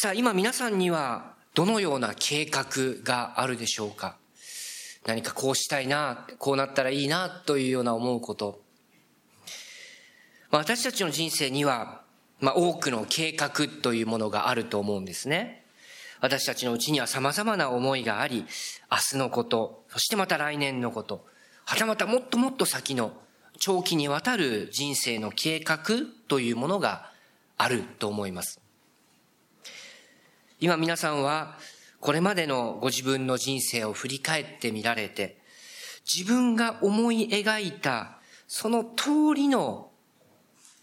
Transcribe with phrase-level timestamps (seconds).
[0.00, 4.16] さあ、今皆さんにはどのような計画があるでしょうか？
[5.04, 8.60] 何かこうしたいな、こうなったらいいな、というような思うこと。
[10.52, 12.02] まあ、私たちの人生には、
[12.38, 15.64] まあ、多くの計画というものがあると思うんですね。
[16.20, 18.46] 私たちのうちには様々な思いがあり、
[18.92, 21.26] 明日のこと、そしてまた来年のこと、
[21.64, 23.14] はたまたもっともっと先の
[23.58, 25.80] 長期にわたる人生の計画
[26.28, 27.10] というものが
[27.56, 28.60] あると思います。
[30.60, 31.56] 今皆さんは
[32.00, 35.38] これまでのご自分の人生を振り返ってみられて、
[36.12, 39.90] 自分が思い描いたその通りの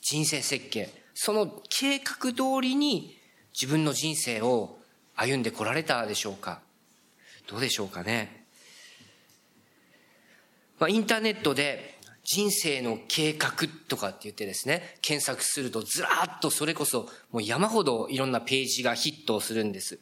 [0.01, 3.17] 人生設計、その計画通りに
[3.53, 4.77] 自分の人生を
[5.15, 6.61] 歩んでこられたでしょうか
[7.49, 8.45] どうでしょうかね。
[10.79, 11.94] まあ、インターネットで
[12.25, 13.51] 人生の計画
[13.87, 19.99] とかって言ってですね、検索するとずらーっとそれこそもう山ほどいろんなページがヒットをするんです。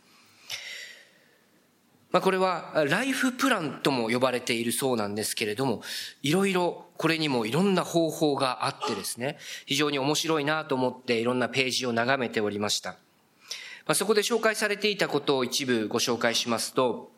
[2.11, 5.81] まあ、これはライフプランとも呼ばれているそうなんですけれども、
[6.21, 12.91] いろいろこれにもいろんな方法があってですね、非常に面白いなと思っていろんなページを眺めておりました。
[12.91, 12.97] ま
[13.88, 17.11] あ、そこで紹介されていたことを一部ご紹介しますと、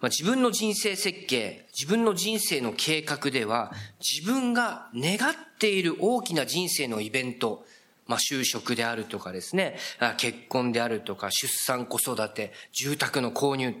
[0.00, 7.64] まあ、自分の人生設計、自分の人生の計画では、自分が願っている大きな人生のイベント、
[8.06, 9.76] まあ、就職であるとかですね、
[10.16, 13.74] 結婚であるとか、出産、子育て、住宅の購入、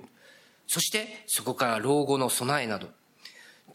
[0.66, 2.88] そしてそこから老後の備えなど、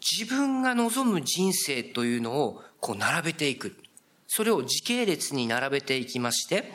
[0.00, 3.76] 自分が望む人生というのをこう並べていく。
[4.28, 6.72] それを時系列に並べていきまして、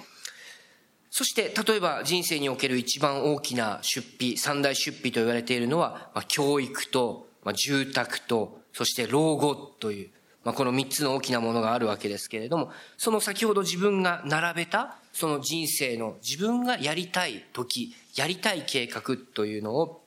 [1.13, 10.09] そして、例えば人生における一番大きな出費、三大出費と言われているのは、まあ、教育と、まあ、住宅と、そして老後という、
[10.45, 20.01] まあ、この三つの大きなものがあるわけですけれども、その先ほど自分が並べた、その人生の自分がやりたい時、やりたい計画というのを、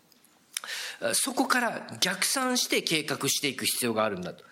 [1.12, 4.42] そこから逆算して計画していく必要があるんだと。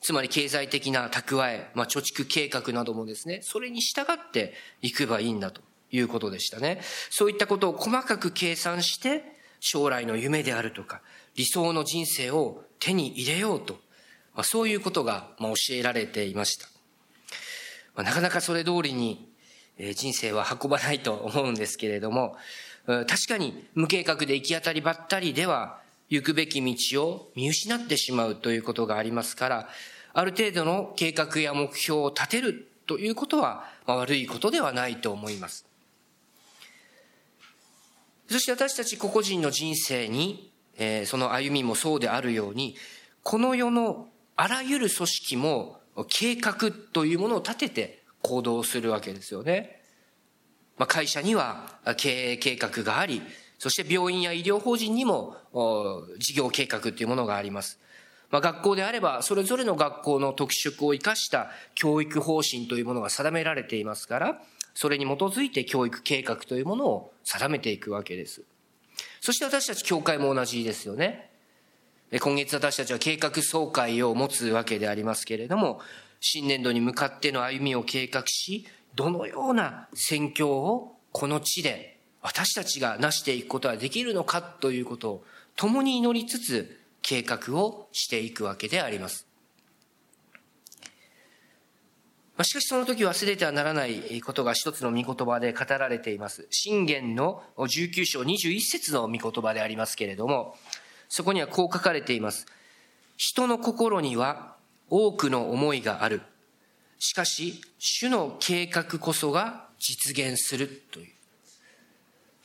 [0.00, 6.80] つまり経済的な蓄え、まあ、貯蓄計画などもですね、それに従っていけばいいんだということでしたね。
[7.10, 11.00] そういったことを細かく計算して、将来の夢であるとか、
[11.34, 13.78] 理想の人生を手に入れようと
[14.38, 16.68] まあ、そういうことが、まあ、教えられていました。
[17.96, 19.28] まあ、なかなかそれ通りに、
[19.78, 22.36] えー、人生は運ばないと思うんですけれども、
[22.86, 29.68] 確かに無計画で行き当たりばったりでは、行くべき道を見失ってしまうということがありますから、
[30.14, 35.67] ある程度の計画や目標を立てるということは、まあ、悪いことではないと思います。
[38.30, 42.76] そして私たち個々人の人生に、えー、その歩みもそうであるように、
[43.22, 49.80] この世のあらゆる組織も計画というものを立てて行動するわけですよね。
[50.76, 53.22] まあ、会社には経営計画があり、
[53.58, 55.36] そして病院や医療法人にも
[56.18, 57.80] 事業計画というものがあります。
[58.30, 64.42] まあ、学校であれば、それぞれの学校の特色を生かした教育方針というものが定められていますから、
[64.74, 68.42] それに基づいて教育計画というものを定めていくわけです。
[69.20, 71.30] そして私たち教会も同じですよね。
[72.20, 75.80] 今月私たちは計画総会を持つわけでありますけれども、
[76.20, 85.24] 新年度に向かっての歩みを計画し、どのような宣教をこの地で私たちが成していくことができるのかということを
[85.54, 89.27] 共に祈りつつ計画をしていくわけであります。
[92.44, 96.46] しかしその時忘れてはならないことが一つの御言葉で語られています。
[96.50, 100.56] 信玄の19章21節の御言葉でありますけれども、
[101.08, 102.46] そこにはこう書かれています。
[103.16, 104.56] 人の心には
[104.88, 106.22] 多くの思いがある。
[107.00, 111.18] しかし、主の計画こそが実現するという。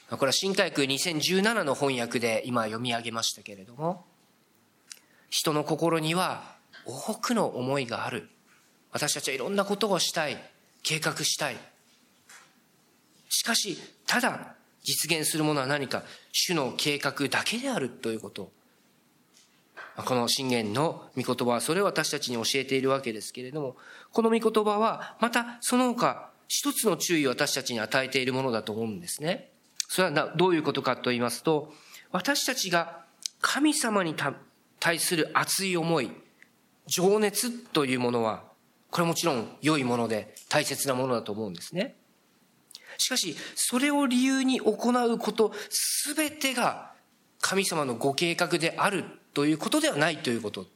[0.10, 4.06] これは新海区2017の翻訳で今読み上げましたけれども、
[5.30, 6.56] 人の心には
[6.86, 8.30] 多くの思いがある。
[8.94, 10.38] 私たちはいろんなことをしたい。
[10.84, 11.58] 計画したい。
[13.30, 18.52] しかし、ただ実現するものは何か、主の計画だけであるということ。
[19.96, 23.76] この信玄の御言葉はそれを私たちに教えているわけですけれども、
[24.12, 29.52] この御言葉はまたその他一つの注意を私たちに与えているものだと思うんですね。
[29.88, 31.74] それはどういうことかと言いますと、
[32.12, 33.06] 私たちが
[33.42, 34.16] 神様に
[34.80, 36.12] 対する熱い思い、
[36.88, 38.44] 情熱というものは、
[38.94, 41.96] これもちろん良いもので大切なものだと思うんですね。
[43.00, 46.94] しかし、それを理由に行うこと、すべてが
[47.42, 49.04] 神様のご計画である
[49.34, 50.68] ということではないということ。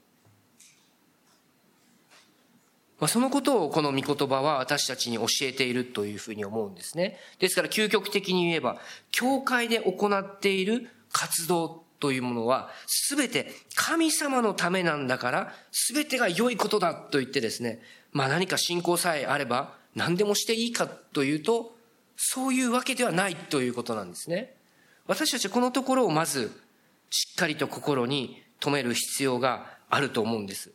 [2.99, 7.19] まあ、そのことをこの御言葉は私たちに教えているというふうに思うんですね。
[7.37, 8.81] ですから究極的に言えば、
[9.11, 17.79] 教会で行っている活動というものは、すべて神様のためなんだから、すべてが良いことだと言ってですね、
[18.17, 21.75] まあ何か信仰さえあれば何でもしていいかというと、
[22.15, 24.55] そういうわけではないということなんですね。
[25.05, 26.51] 私たちはこのところをまず
[27.11, 30.71] しっかりと心に留める必要があると思うんです。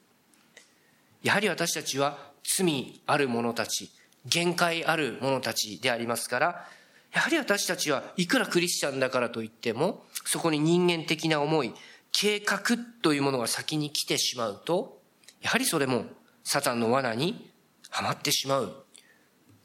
[1.24, 3.90] やはり私たちは罪ある者たち、
[4.24, 6.68] 限界ある者たちでありますから、
[7.12, 11.74] やはり私たちはいくらクリスチャンだからといっても、そこに人間的な思い、
[12.12, 12.60] 計画
[13.02, 15.00] というものが先に来てしまうと、
[15.40, 16.04] やはりそれも
[16.44, 17.50] サタンの罠に
[17.90, 18.84] はまってしまう。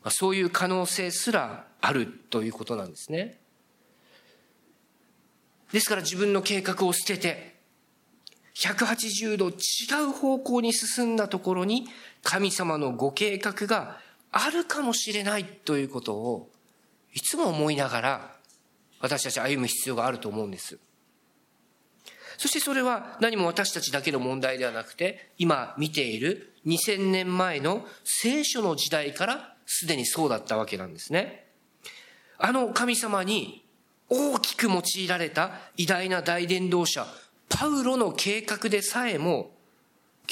[0.10, 3.40] そういう可能性すらあるということなんですね。
[5.72, 7.58] ですから自分の計画を捨てて、
[8.56, 9.54] 180度違
[10.10, 11.88] う方向に進んだところに
[12.24, 14.00] 神様のご計画が
[14.32, 16.50] あるかもしれないということを
[17.14, 18.36] いつも思いながら
[19.00, 20.80] 私たち歩む必要があると思うんです。
[22.38, 31.48] そしてそれは何も私たちだけの問題ではなくて今見ている2000年前の聖書の時代からすでにそうだったわけなんですね。
[32.38, 33.66] あの神様に
[34.10, 37.06] 大きく用いられた偉大な大伝道者、
[37.50, 39.52] パウロの計画でさえも、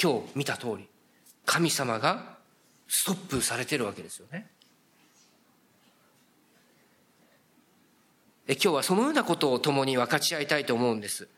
[0.00, 0.88] 今日見た通り、
[1.44, 2.36] 神様が
[2.86, 4.46] ストップされてるわけですよね。
[8.48, 11.28] 今日はそのようなことを共に分かち合いたいと思うんです。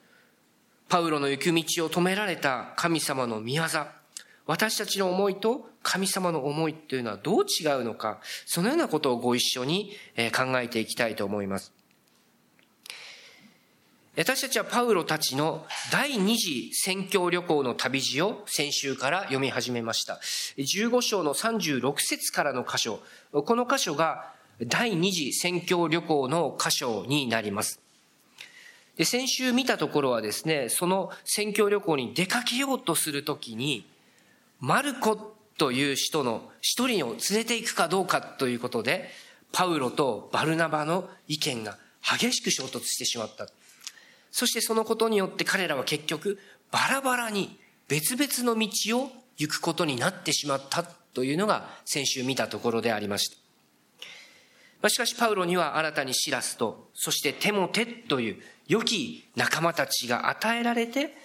[0.89, 3.65] パウロの行く道を止められた神様の御業、
[4.49, 9.93] 私たちの思いと神様の思いというのはどう違うのか、そのようなことをご一緒に
[10.35, 11.73] 考えていきたいと思います。
[14.17, 20.19] 私たちはパウロたちの第二次宣教旅行の旅路を先週から読み始めました。
[20.57, 24.33] 15章の36節からの箇所、この箇所が
[24.67, 27.81] 第二次宣教旅行の箇所になります。
[28.97, 33.87] で先週見たところはですね、その宣教旅行に出かけようとするときに、
[34.61, 39.09] マルコという人の一人を連れて行くかどうかということで、
[39.53, 43.49] パウロとバルナバの意見が激しく衝突してしまった。
[44.31, 46.39] そしてそのことによって彼らは結局
[46.71, 47.59] バラバラに
[47.89, 53.31] 別々の道を行くことになってしまったというのが先週見たところでありまし
[54.83, 54.89] た。
[54.89, 61.17] しかしパウロには新たにシラスと、そしてテモテという良き仲間たちが与えられて、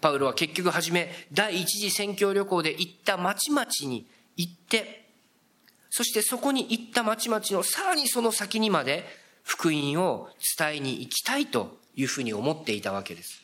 [0.00, 4.06] パウロは結局はじめ第一次宣教旅行で行った町々に
[4.36, 5.06] 行って、
[5.90, 9.04] そしてそこに行った町々のさらにその先にまで
[9.42, 10.28] 福音を
[10.58, 13.42] 伝えに行きたいというふうに思っていたわけです。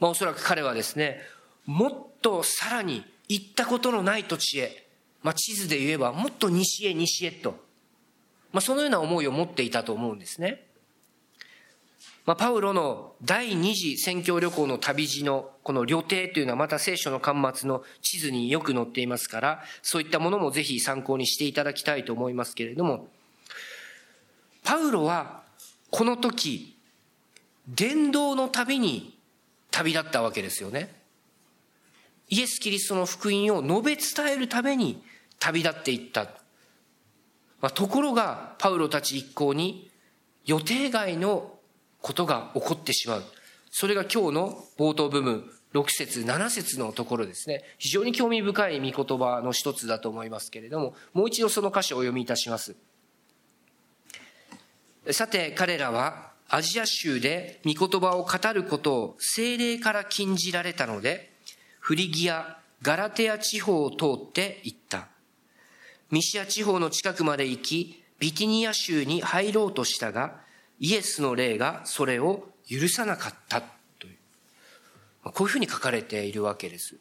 [0.00, 1.20] まあ、おそらく彼はですね、
[1.64, 4.86] もっとさらに行ったことのない土地へ、
[5.22, 7.58] まあ、地図で言えばもっと西へ西へと、
[8.52, 10.63] まあ、そのような思いを持っていたと思うんですね。
[12.26, 23.08] まあ、パウロの第二次宣教旅行の旅路のこの旅程というのはまた聖書の巻末の地図によく載っていますから、そういったものもぜひ参考にしていただきたいと思いますけれども、
[24.62, 25.42] パウロは
[25.90, 26.76] この時、
[27.68, 29.18] 伝道の旅に
[29.70, 30.94] 旅立ったわけですよね。
[32.30, 35.02] イエス・キリストの福音を述べ伝えるために
[35.38, 36.24] 旅立っていった。
[37.60, 39.90] まあ、ところが、パウロたち一行に
[40.46, 41.53] 予定外の
[42.04, 43.22] ことが起こってしまう。
[43.70, 47.64] それが今日の冒頭部分、6節7節のところですね。
[47.78, 52.76] 非常に興味深い御言葉の一つだと思いますけれども、もう一度その歌詞をお読みいたします。
[55.12, 61.32] さて、彼らはアジア州で御言葉を語ることを精霊から禁じられたので、
[61.80, 65.08] フリギア、ガラテア地方を通って行った。
[66.10, 70.43] ミシア地方の近くまで行き、ビティニア州に入ろうとしたが、
[70.80, 73.62] イエスの霊がそれを許さなかった
[73.98, 74.16] という。
[75.24, 76.96] こういうふうに書かれているわけです。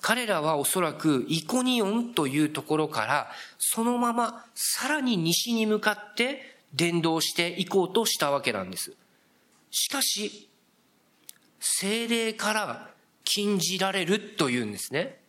[0.00, 8.94] 彼らはおそらくイコニオンというところからそのままさらに西に向かって伝道していこうとしたわけなんです。
[9.70, 10.48] しかし、
[11.60, 12.90] 精霊から
[13.24, 15.20] 禁じられるというんですね。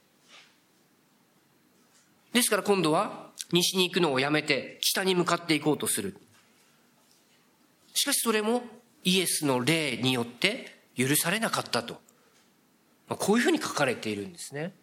[2.32, 6.18] ですから今度は西に行くのをやめて北に向かっていこうとする。
[7.94, 8.64] しかしそれも
[9.04, 11.96] イエスの霊によって許されなかったと。
[13.08, 14.74] まあ、こういうふうに書かれているんですね。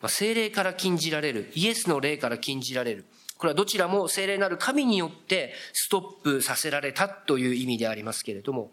[0.00, 3.04] まあ、精霊から禁じられる、イエスの霊から禁じられる。
[3.38, 8.70] これはどちらも精霊なる神によってストップさせられたという意味でありますけれども、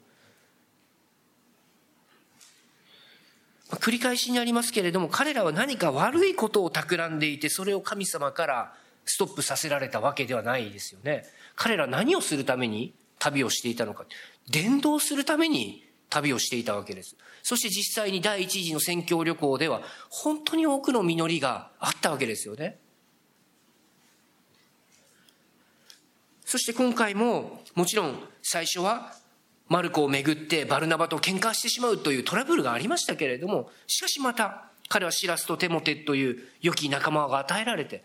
[3.75, 8.73] 繰り返しになりますけれども、彼らは何か悪いことを企んでいて、それを神様から
[9.05, 11.25] ストップさせられたわけではないですよね。
[11.55, 14.05] 彼ら何をするために旅をしていたのか。
[14.49, 17.15] 伝道するために旅をしていたわけです。
[17.41, 22.79] そして実際に第一次の宣教旅行では、本当に多くの実りがあったわけですよね。
[26.45, 29.15] そして今回も、もちろん最初は
[29.67, 38.03] マルコをめぐってバルナバと喧嘩してしまうというトラブルがありましたけれども、しかしまた彼はシラスとテモテという良き仲間が与えられて、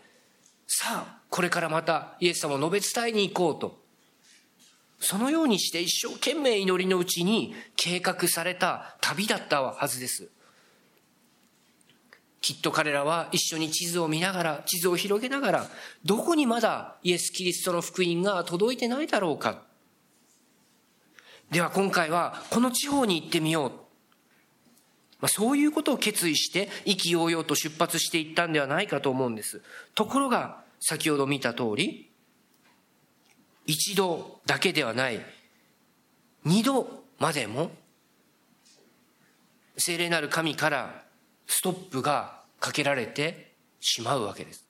[0.67, 3.79] さあ、これからまたイエス様を述べ伝えに行こうと。
[4.99, 10.29] そのようにして一生懸命祈りのうちに計画された旅だったはずです。
[12.41, 15.69] きっと彼らは一緒に地図を見ながら、地図を広げながら、
[16.05, 19.68] どこにまだイエス・キリストの福音が届いてないだろうか。
[21.51, 23.71] では今回はこの地方に行ってみよう。
[25.19, 29.61] まあ、そういうことを決意して意気揚々と出発していったんではないかと思うんです。
[29.95, 32.09] ところが先ほど見た通り、
[33.65, 35.19] 一度だけではない、
[36.45, 37.71] 二度までも、
[39.77, 41.03] 聖霊なる神から
[41.47, 44.68] ストップがかけられてしまうわけです。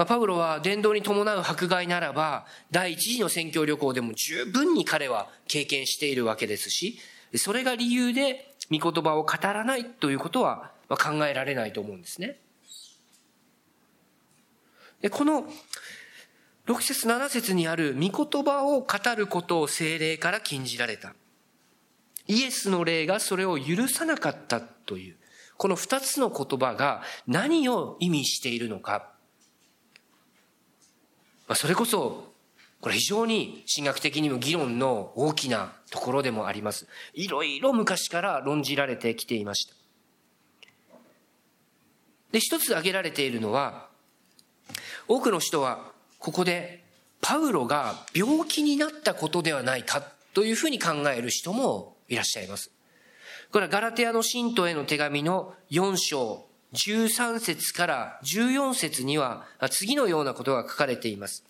[0.00, 6.98] まあ、パウロは伝道に伴う迫害ならば、第一次の宣教旅行でも十分に彼は経験しているわけですし、
[7.34, 12.38] それが理由で御言葉を語らないということは考えられないと思うんですね。
[15.02, 15.44] で、この
[16.66, 21.14] 6節7節にある御言葉を語ることを精霊から禁じられた。
[22.26, 25.16] イエスの霊がそれを許さなかったという、
[25.58, 29.19] この2つの言葉が何を意味しているのか。
[31.50, 32.32] まあ、それこそ、
[32.80, 36.86] これ非常に神学的にも議論の大きなところでもあります。
[37.12, 39.74] いろいろ昔から論じられてきていました。
[42.30, 43.88] で、一つ挙げられているのは、
[45.08, 45.90] 多くの人は
[46.20, 46.84] ここで
[47.20, 52.70] パウロが病気になったことではないかというふうに考える人もいらっしゃいます。
[53.50, 61.44] これはガラテアの信徒への手紙の4章13節から14節には次のようなことが書かれています。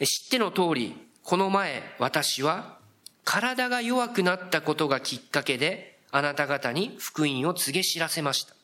[0.00, 2.78] 知っての通り、この前私は
[3.24, 8.54] 体が弱くなったことがきっかけであなた方に福音を告げ知らせました。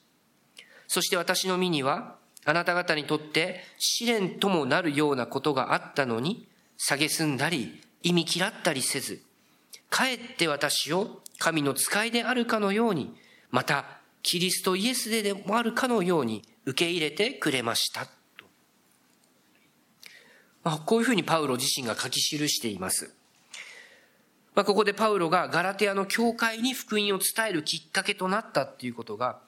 [0.86, 6.48] そして私の身にはあなた方にとって試練ともなるようなことがあったのに、
[6.78, 9.20] 蔑んだり、意味嫌ったりせず、
[9.90, 13.14] かえって私を神の使いであるかのように、
[13.50, 18.06] またキリストイエスででもあるかのように受け入れてくれました。
[18.36, 18.44] と
[20.64, 23.14] まあ、こういうふうにパウロ自身が書き記しています。
[24.54, 29.38] まあ、ここでパウロがガラテアの教会に福音を伝えるきっかけとなったっていうことが、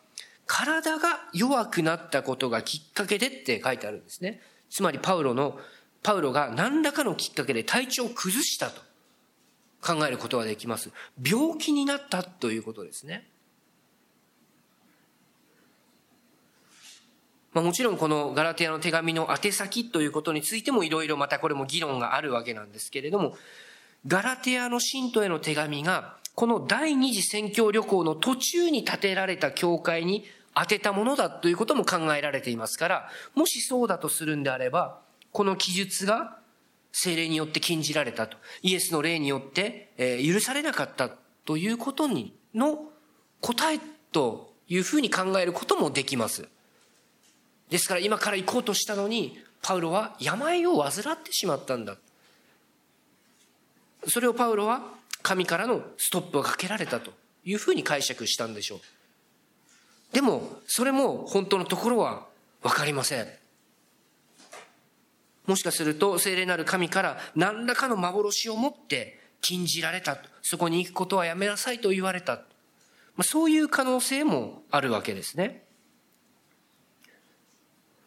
[0.47, 4.41] 体が弱くなったことがきっかけでって書いてあるんですね。
[4.71, 5.59] つまりパウロの、
[6.03, 8.81] パウロが何らかのきっかけで体調を崩したと
[9.83, 10.91] 考えることができます。
[11.23, 13.29] 病気になったということですね。
[17.53, 23.37] まあ、もちろんこのガラテヤの手紙の宛先ということについてもいろいろまたこれも議論があるわけなんですけれども、
[24.07, 35.01] ガラテヤの信徒への手紙が、この第二次宣教旅行の途中に建てられた教会に当てたものだということも考えられていますから、もしそうだとするんであれば、
[35.33, 36.39] この記述が
[36.93, 39.93] 精霊によって禁じられたと、イエスの霊によって、
[40.25, 41.11] 許されなかった
[41.45, 42.85] ということにの
[43.41, 43.81] 答え
[44.13, 46.49] というふうに考えることもできます。
[47.71, 51.97] ですから今から行こうとしたのに、パウロは病を患ってしまったんだ。
[54.09, 54.83] それをパウロは
[55.23, 57.13] 神からのストップをかけられたと
[57.45, 58.81] いうふうに解釈したんでしょう。
[60.13, 62.27] でも、それも本当のところは
[62.63, 63.29] わかりません。
[65.47, 70.19] もしかすると、聖霊なる神から何らかの幻を持って禁じられた。
[70.43, 72.43] そこに行くことはやめなさいと言われた。
[73.17, 75.65] ま、そういう可能性もあるわけですね。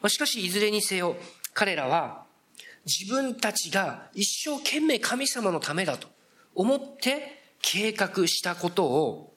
[0.10, 1.16] しかし、いずれにせよ、
[1.54, 2.26] 彼らは
[2.86, 6.08] 自分たちが一生懸命神様のためだと
[6.56, 9.34] 思って計画したことを、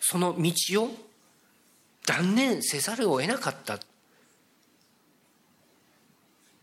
[0.00, 0.90] その道を
[2.06, 3.78] 断念せざるを得なかった。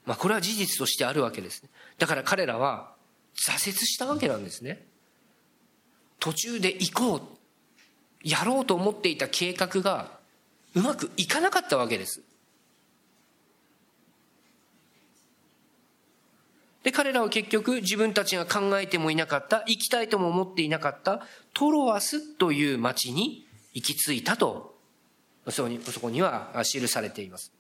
[0.06, 1.64] まあ、これは事実としてあるわけです。
[1.64, 2.94] ねだから彼らは
[3.36, 4.86] 挫折したわけなんですね。
[6.20, 7.22] 途中で行こう。
[8.26, 10.18] やろうと思っていた計画が
[10.76, 12.22] うまくいかなかったわけです。
[16.84, 24.76] で、彼らは結局自分たちが考えてもいなかった、行きたいとも思っていなかったトロアスという町に行き着いたと、
[25.50, 27.52] そこにそこには記されています。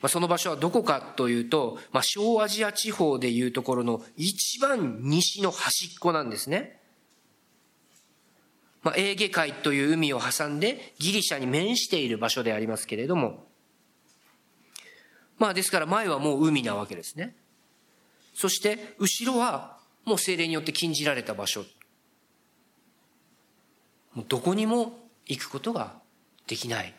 [0.00, 6.79] まあ、その場所はどこかというと、まあ、小アジア地方でいうところの一番西の端っこなんですね。
[8.82, 13.46] まあ、エーゲ海という海を挟んでギリシャに面している場所でありますけれども、
[15.38, 17.34] まあですから前はもう海なわけですね。
[18.34, 21.64] そして後ろはもう精霊によって禁じられた場所。
[24.14, 25.94] もうどこにも行くことが
[26.46, 26.94] できない。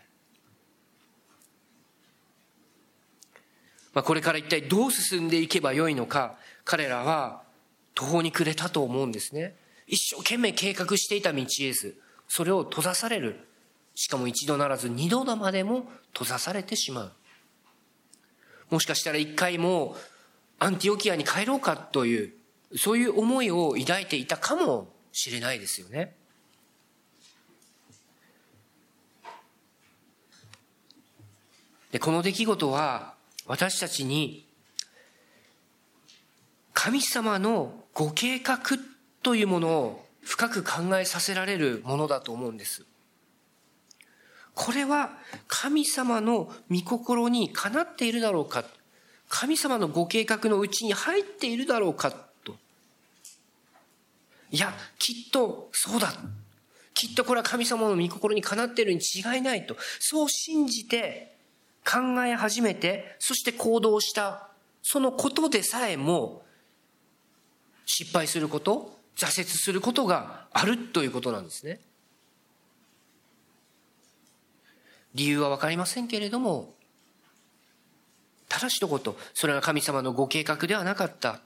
[3.93, 7.43] まあ、これから一体どう進んでいけばよいのか、彼らは
[7.93, 9.55] 途方に暮れたと思うんですね。
[9.91, 11.93] 一生懸命計画していた道です。
[12.29, 13.48] それを閉ざされる。
[13.93, 17.12] しかも一度ならず二度までも閉ざされてしまう。
[18.69, 19.98] もしかしたら一回も
[20.60, 22.33] アンティオキアに帰ろうかという、
[22.77, 26.15] そういう思いを抱いていたかもしれないですよね。
[31.91, 34.48] で、この出来事は私たちに
[36.71, 38.57] 神様のご計画
[39.22, 42.86] というものを深く考えさせられるものだと思うんです。
[44.54, 45.12] これは
[45.48, 48.66] 神様の御心にかなっているだろうか
[49.30, 52.56] 神様のご計画のうちに入っているだろうかと。
[54.51, 56.13] いや、きっとそうだ。
[56.94, 59.78] きっとこれは神様の御心にかなっているに違いないと。
[60.00, 61.38] そう信じて
[61.86, 64.50] 考え始めて、そして行動した。
[64.84, 66.44] そのことでさえも
[67.86, 71.80] 失敗すること、挫折することがあるということなんですね。
[75.13, 76.74] 理由はわかりませんけれども、
[78.48, 81.40] ただ一言、それは神様のご計画ではなかった。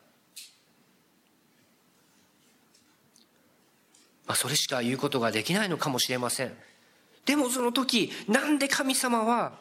[4.25, 6.53] まあ、それしか言うことができないのかもしれません。
[7.25, 9.53] でもその時、なんで神様は、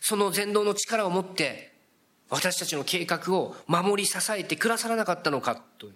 [0.00, 1.72] その全能の力を持って、
[2.28, 5.94] 私たちの計画を守り支えてくださらなかったのかという。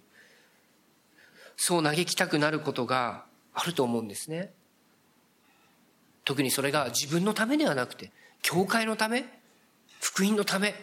[1.57, 4.51] そう嘆きたくなることがあると思うんですね。
[6.25, 9.25] 特にそれが自分のためではなくて、教会のため、
[9.99, 10.75] 福音のため、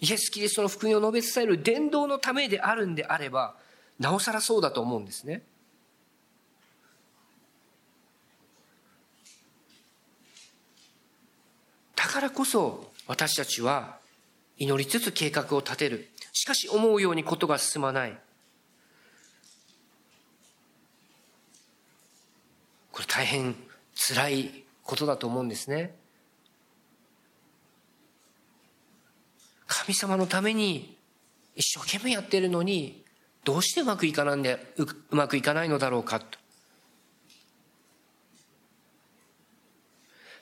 [0.00, 3.56] イエス・キリストの福音を述べ伝える伝道のためであるんであれば、
[3.98, 5.42] なおさらそうだと思うんですね。
[11.94, 13.98] だからこそ私たちは
[14.58, 16.08] 祈りつつ計画を立てる。
[16.32, 18.18] しかし思うようにことが進まない。
[22.96, 23.54] これ大変
[23.94, 25.94] 辛いことだと思うんですね。
[29.66, 30.96] 神様のために
[31.54, 33.04] 一生懸命やってるのに、
[33.44, 36.38] どうしてうまくいかないんで、ううまくいかないのだろうかと。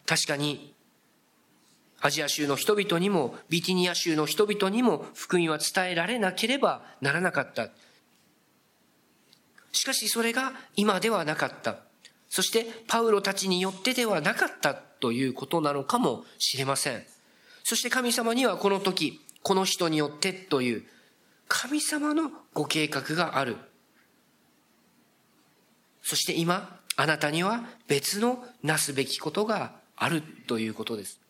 [0.06, 0.76] 確かに、
[2.00, 7.70] アジア州の人々にも、ビティニア州の人々にも、福音は伝えられなければならなかった。
[9.72, 11.78] しかしそれが今ではなかった。
[12.28, 17.04] そしてパウロたちによってではなかったということなのかもしれません。
[17.62, 20.84] そして神様にはこの時、この人によってという
[21.48, 23.56] 神様のご計画がある。
[26.02, 31.20] そして今、あなたには別のなすべきことがあるということです。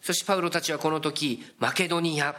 [0.00, 2.34] そしてパウロたちはこの時、マケドニア、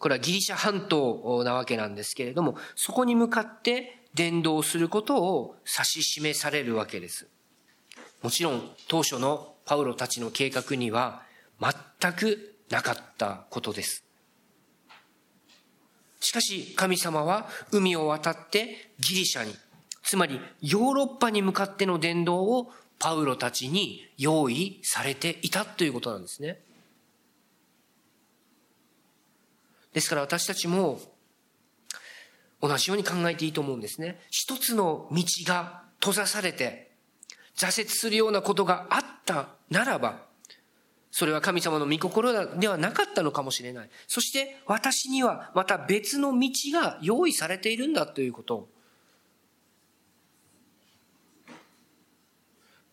[0.00, 7.28] これはギリシャ半島なわけなんですけれども、そこに向かって伝道することを指し示されるわけです。
[8.22, 11.22] もちろん当初のパウロたちの計画には
[11.60, 14.02] 全くなかったことです。
[16.20, 19.54] しかし神様は海を渡ってギリシャに、
[20.02, 26.62] つまりヨーロッパに向かっての伝道をパウロたちに用意されていたということなんですね。
[29.92, 31.00] ですから私たちも
[32.60, 34.20] 同じように考えていいと思うんですね。
[34.30, 36.90] 一つの道が閉ざされて
[37.56, 40.26] 挫折するようなことがあったならば、
[41.10, 43.90] それは神様の御心ではなかったのかもしれない。
[44.06, 48.68] そして私にはまた別の道が用意されているんだということを。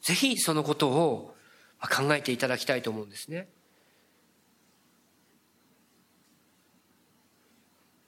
[0.01, 1.35] ぜひそのことを
[1.81, 3.49] 考えていただきたいと思うんですね。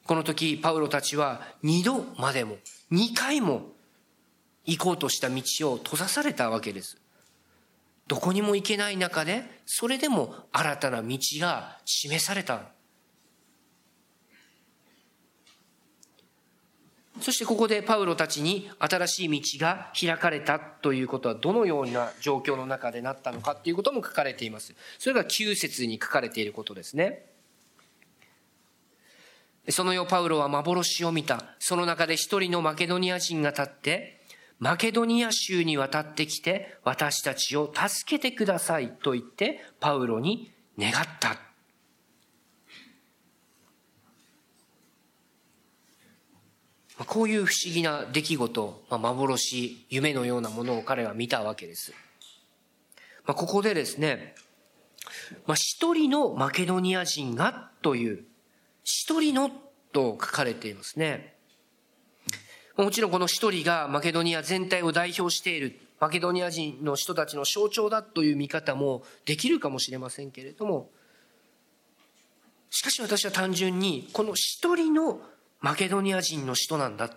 [0.09, 2.57] この時、パウロたちは二度までも、
[2.89, 3.67] 二回も
[4.65, 6.97] 行こうとした道を閉ざされたわけです。
[8.07, 12.71] どこにも行けない中で、それでも新たな道が示された。
[17.21, 24.73] そしてここでパウロたちに新しい道が開かれたということはどのような状況の中でなったのかということも書かれています。
[24.97, 27.28] それが9節に書かれていることですね。
[29.71, 31.55] その夜パウロは幻を見た。
[31.59, 34.21] その中で一人のマケドニア人が立って、
[34.59, 41.37] マケドニア州に渡ってきて私たちを助けてくださいと言ってパウロに願った。
[47.05, 51.93] こういう不思議な出来事、まあ、幻、夢のようなものを彼は見たわけです。
[53.25, 54.35] まあ、ここでですね、
[55.45, 58.25] まあ、一人のマケドニア人がという、
[58.91, 59.51] 一人の
[59.93, 61.35] と書かれていますね。
[62.75, 70.89] もちろんこの一人がマケドニア全体を代表している、マケドニア人の人たちの象徴だという見方もできるかもしれませんけれども、
[72.71, 75.21] しかし私は単純にこの一人の
[75.59, 77.11] マケドニア人の人なんだ。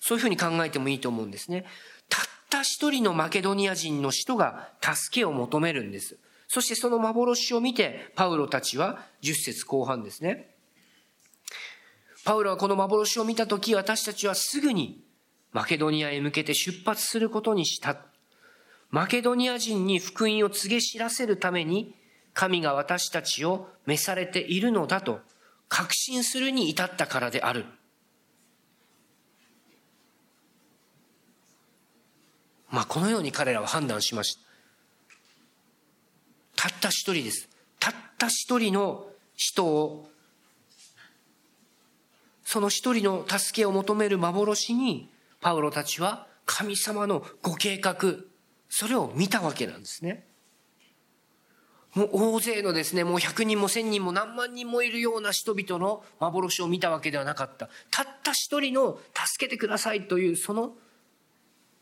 [0.00, 1.66] そういうふうに考えてもいいと思うんですね。
[2.08, 6.16] たった一人のマケドニア人の人が助けを求めるんです。
[6.54, 10.54] そしてその幻を見て、パウロたちは10節後半ですね。
[12.24, 15.04] パウロはこの幻を見たとき、私たちはすぐに
[15.50, 17.96] マケドニアへ向けて出発することにした。
[18.90, 21.96] マケドニア人に福音を告げ知らせるために、
[22.34, 25.22] 神が私たちを召されているのだと
[25.68, 27.64] 確信するに至ったからである。
[32.70, 34.43] まあ、このように彼らは判断しました。
[36.64, 37.46] たった一人です。
[37.78, 40.08] たった一人の人を、
[42.42, 45.10] その一人の助けを求める幻に、
[45.42, 47.96] パウロたちは神様のご計画、
[48.70, 50.26] それを見たわけなんですね。
[51.92, 57.68] もう大勢のですね、もう100人も1000人も何万人もいるような人々の幻を見たわけではなかった。
[57.90, 60.72] たった一人の助けてくださいというその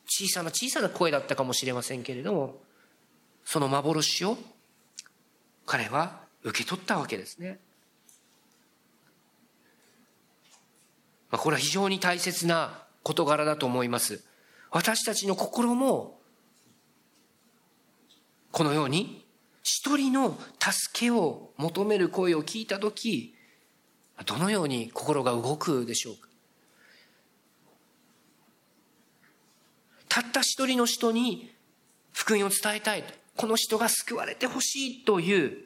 [0.09, 2.61] 小さな小さな声だったかもしれませんけれども、
[3.45, 4.37] その幻を
[5.66, 7.61] 彼は受け取ったわけですね。
[11.31, 14.25] まあ、これは非常に大切な事柄だと思います。
[14.70, 16.20] 私たちの心も
[18.51, 19.25] このように
[19.62, 23.35] 一人の助けを求める声を聞いたとき、
[24.27, 26.29] どのように心が動くでしょうか
[30.09, 31.51] たった一人の人に
[32.12, 33.05] 福音を伝えたい。
[33.37, 35.59] この人が救われてほしいという、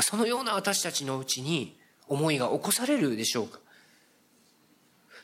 [0.00, 3.58] そのような私たちのうちに思いが起こされるでしょうか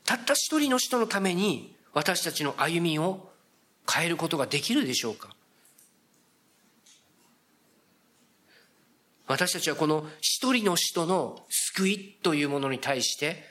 [0.05, 3.31] たった一人の人のために私たちの歩みを
[3.90, 5.31] 変えることができるでしょうか
[9.27, 13.42] 私たちはこの一人の人の救いというものに対して、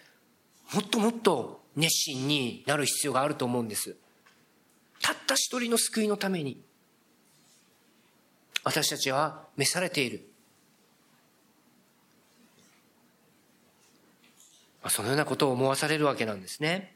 [0.74, 3.96] もっともっと熱心になる必要があると思うんです。
[5.04, 6.64] たった一人の救いのために、
[8.64, 10.26] 私たちは召されている。
[14.88, 16.96] そのようなことを思わされるわけなんですね。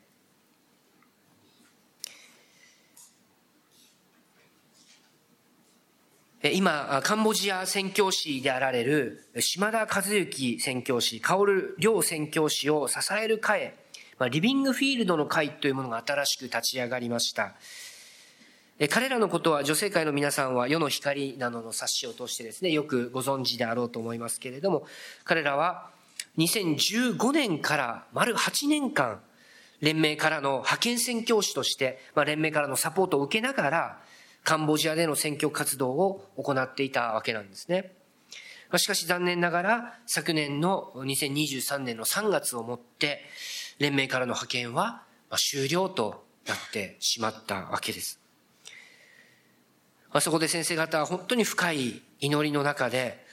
[6.54, 13.74] 今、カンボジア宣教師であられる島田和幸宣教師、薫良宣教師を支える会、
[14.32, 17.56] リビングフィールドの会というものが新しく立ち上がりました。
[18.90, 24.86] 彼らのことは女性会の皆さんは世の光などの冊子を通してですね、よくご存知であろうと思いますけれども、
[25.24, 25.90] 彼らは
[26.38, 29.22] 2015年から丸8年間、
[29.82, 34.02] 連盟からの派遣宣教師として、まあ、連盟からのサポートを受けながら、
[34.44, 37.94] カンボジアでの選挙活動を行っていたわけなんですね。
[38.76, 43.22] しかし残念ながら昨年の2023年の3月をもって
[43.80, 45.04] 連盟からの派遣は
[45.38, 48.27] 終了となってしまったわけです。
[50.18, 53.24] まそこで先生方は本当に深い祈りの中で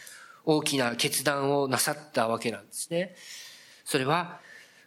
[0.45, 3.15] 大きな決断をなさったわけなんですね。
[3.87, 4.39] それは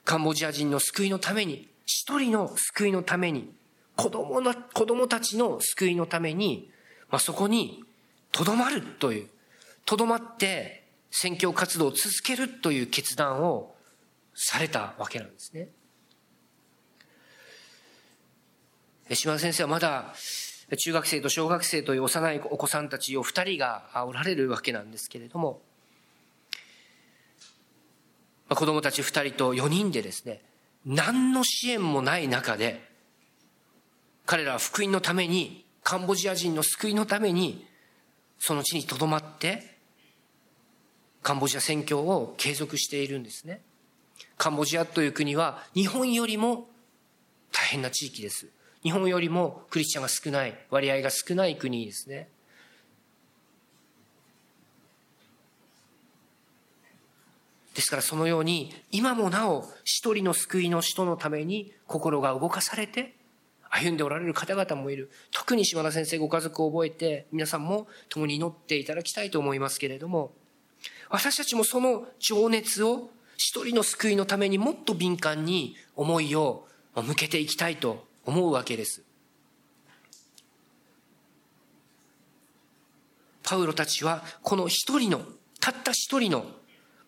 [0.05, 3.51] カンボジア人の救いのために、一人の救いのために、
[3.95, 6.69] 子供の、子供たちの救いのために、
[7.09, 7.83] まあ、そこに
[8.31, 9.29] とどまるという、
[9.83, 13.73] とどまって宣教活動を続けるという決断を
[14.35, 15.69] されたわけなんですね。
[19.15, 20.13] 島田先生はまだ
[20.75, 25.61] 中学生と小学生という幼いお子さんたちを二人がおられるわけなんですけれども、
[28.49, 30.41] 子供たち二人と四人でですね、
[30.85, 32.85] 何の支援もない中で、
[34.25, 37.65] 彼らは福音のために、カンボジア人の救いのために、
[38.39, 39.77] その地に留まって、
[41.23, 43.61] カンボジア宣教を継続しているんですね。
[44.37, 46.69] カンボジアという国は日本よりも
[47.51, 48.47] 大変な地域です。
[48.87, 52.29] 日本よりもクリスチャンが少ない、割合が少ない国ですね。
[57.75, 63.13] ですからそのように今もなお一人の救いの人のために心が動かされて
[63.69, 65.11] 歩んでおられる方々もいる。
[65.31, 70.31] 特に島田先生ご家族を覚えて皆さんも共に祈っていただきたいと思いますけれども
[71.09, 79.03] 私たちもその情熱を一人の救いのためにもっと敏感に思いを向けていきたいと思うわけです。
[83.41, 85.21] パウロたちはこの一人の、
[85.61, 86.45] たった一人の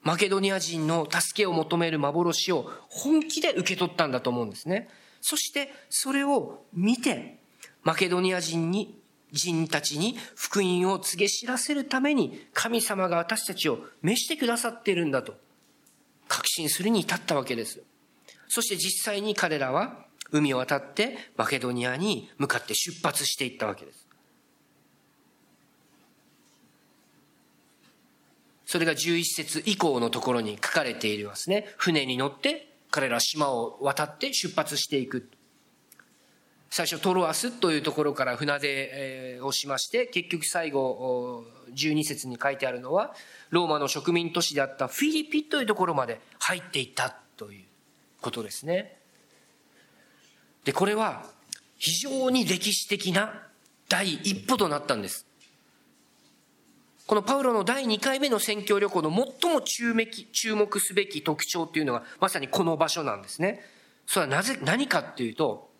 [0.01, 4.89] マケドニア人の助けを求める幻を本気で受け取ったんだと思うんですね。
[5.19, 7.37] そしてそれを見て、
[7.83, 8.97] マケドニア人に、
[9.31, 15.35] 人たちに福音を告げ知らせるために神様が私たちを召してくださっているんだと
[16.27, 17.83] 確信するに至ったわけです。
[18.47, 24.07] そして実際に彼らは海を渡ってマケドニアに向かって出発していったわけです。
[28.65, 31.73] それが11節以降のところに書かれていますね。
[31.77, 35.27] 船に乗って彼ら島を渡って出発していく。
[36.69, 43.15] 最初トロアスというところから船出をしまして、結局最後12節に書いてあるのは、
[43.49, 47.65] ローマの植民都市であったフィリピというところまで入っていったという
[48.21, 48.98] ことですね。
[50.63, 51.25] で、これは
[51.77, 53.47] 非常に歴史的な
[53.87, 55.25] 第一歩となったんです。
[57.07, 59.93] このパウロの第2回目の宣教旅行の最も注
[60.55, 63.61] 目すべき特徴っていうのがまさにこの場所なんですね。
[64.05, 65.71] それはなぜ、何かっていうと、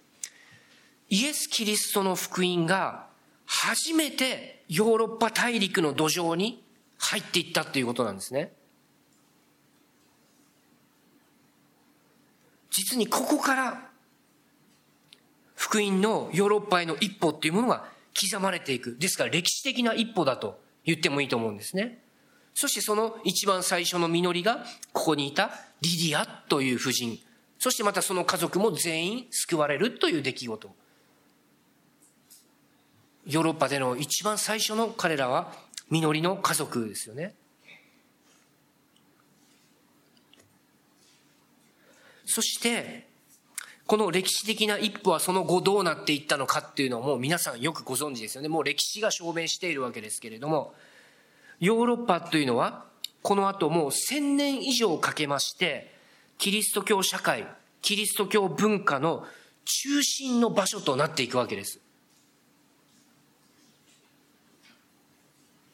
[1.09, 3.07] イエス・キリストの福音が
[3.45, 6.63] 初めてヨーロッパ大陸の土壌に
[6.97, 8.53] 入っていったっていうことなんですね。
[12.71, 13.88] 実にここから
[15.59, 17.83] 福音のヨーロッパへの一歩っていうものが
[18.17, 18.95] 刻まれていく。
[18.97, 22.01] ですから歴史的な一歩だと言ってもいいと思うんですね。
[22.53, 27.19] そしてその一番最初の実りが、ここにいたリディアという婦人。
[27.59, 30.75] そしてまたその家族も全員救われるという出来事。
[33.25, 35.51] ヨーロッパでの一番最初の彼らは
[35.89, 37.35] 実りの家族ですよね。
[42.25, 43.08] そして、
[43.89, 48.47] この歴史的な一歩はその後どうなっていったのかっていうのをもう皆さんよくご存知ですよね。
[48.47, 50.75] もう歴史が証明しているわけですけれども、
[51.59, 52.85] ヨーロッパというのは、
[53.23, 55.91] この後もう千年以上かけまして、
[56.37, 57.47] キリスト教社会、
[57.81, 59.25] キリスト教文化の
[59.65, 61.79] 中心の場所となっていくわけです。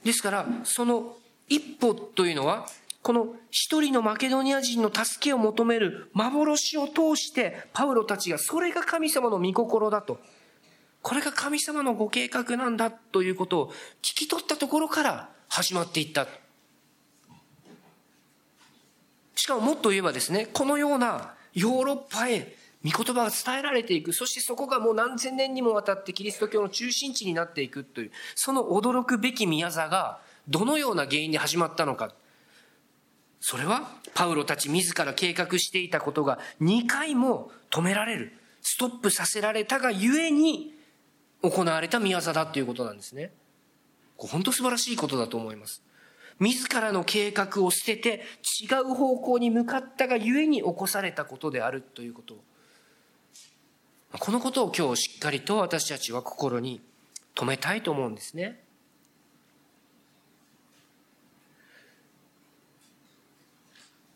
[0.06, 1.17] ですから、その
[1.49, 2.65] 一歩というのは、
[3.06, 10.20] この一人のマケドニア人の助けを求める幻を通して、パウロたちがそれが神様の御心だと。
[11.04, 13.68] これが神様のご計画なんだということを
[14.02, 16.26] 聞き取ったところから始まっていった。
[19.36, 24.13] しかももっと言えばですね、このようなヨーロッパへ御言葉が伝えられていく。
[24.13, 32.12] そしてそこがもう何千年にもわたってキリスト教の中心地になっていくという、その驚くべき宮座がどのような原因で始まったのか。
[33.48, 38.32] それはパウロたち自ら計画していたことが2回も止められる。
[38.64, 40.74] ストップさせられたがゆえに
[41.44, 43.32] 行われた宮業だということなんですね。
[44.18, 45.84] 本当素晴らしいことだと思います。
[46.40, 48.24] 自らの計画を捨てて
[48.64, 52.40] 違う方向に向かったがゆえに起こされたことであるということ。
[54.18, 56.82] このことを今日しっかりと私たちは心に
[57.36, 58.64] 留めたいと思うんですね。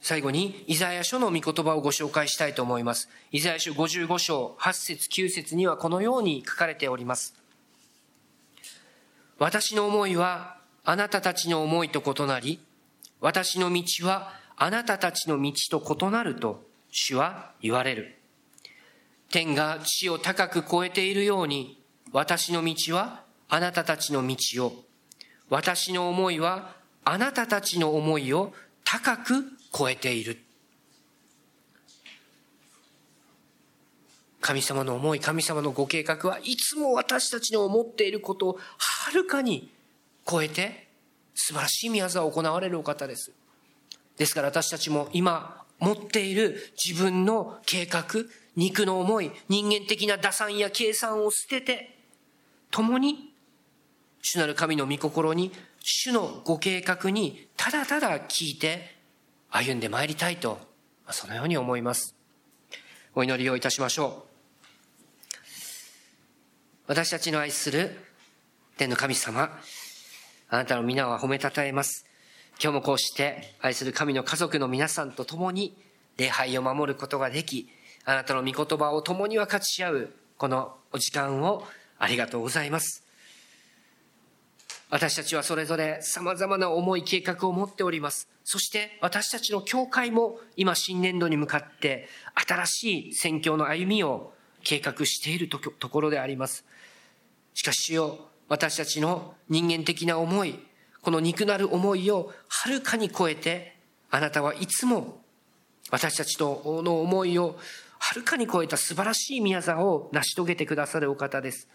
[0.02, 3.10] 最後に、イザヤ書の御言葉をご紹介したいと思います。
[3.32, 7.36] イザヤ書55章8節9節にはこのように書かれております。
[9.38, 12.60] 私の思いはあなたたちの思いと異なり、
[13.20, 18.16] 私の道はあなたたちの道と異なると主は言われる。
[19.30, 21.82] 天が地を高く超えているように、
[22.12, 24.86] 私の道はあなたたちの道を、
[25.50, 30.38] 私の思いはあなたたちの思いを高く超えている。
[34.42, 39.70] 神様の思い、神様のご計画はいつも私たちの思っていることをはるかに
[40.28, 40.88] 超えて
[41.36, 43.32] 素晴らしい宮沢を行われるお方です。
[44.18, 48.06] ですから私たちも今持っている自分の計画、
[48.56, 51.98] 肉の思い、人間的な打算や計算を捨てて、
[52.72, 53.34] 共に
[54.22, 55.52] 主なる神の御心に、
[55.82, 58.99] 主のご計画にただただ聞いて
[59.52, 60.60] 歩んでまいりたいと、
[61.10, 62.16] そのように思います。
[63.16, 64.30] お祈りをいたしましょう。
[66.88, 67.98] 私たちの愛する
[68.78, 69.60] 天の神様、
[70.50, 72.06] あなたの皆は褒めたたえます。
[72.62, 75.76] 今日もこうして愛する神の家族の皆さんと共に
[76.18, 77.70] 礼拝を守ることができ、
[78.06, 81.64] あなたの御言葉を共に分かち合うこのお時間を
[81.98, 83.09] ありがとうございます。
[84.92, 88.28] 私たちはそれぞれ様々な思い計画を持っております。
[88.44, 92.08] そして私たちの教会も今新年度に向かって
[92.48, 96.66] 新しい宣教の歩みを計画しているところであります。
[97.54, 100.58] しかし主よ、私たちの人間的な思い、
[101.04, 103.76] この肉なる思いをはるかに超えて、
[104.10, 105.22] あなたはいつも
[105.92, 107.60] 私たちとの思いを
[108.00, 111.68] はるかに超えた素晴らしい宮沢を成し遂げてくださるお方です。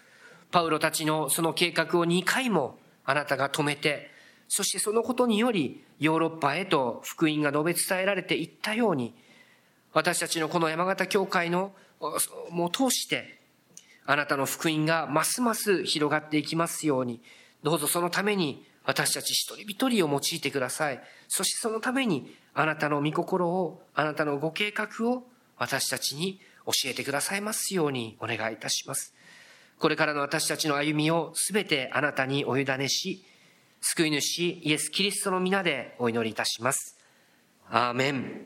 [0.51, 4.11] パウロたちのその計画を2回もあなたが止めて、
[4.49, 9.15] そしてそのことによりヨーロッパへと福音が述べ伝えられていったように、
[9.93, 11.73] 私たちのこの山形教会の
[12.51, 13.41] も通して、
[14.07, 17.21] あなたの福音がますます広がっていきますように、
[17.63, 21.01] どうぞそのために私たち一人一人を用いてください。
[21.29, 25.25] そしてそのためにあなたの御心を、あなたのご計画を
[25.57, 29.14] 私たちに教えてくださいますようにお願いいたします。
[29.79, 33.25] これからの私たちの歩みをすべてあなたにお委ねし、
[33.81, 36.97] 救い主イエス・キリストの皆でお祈りいたします。
[37.69, 38.43] アーメン。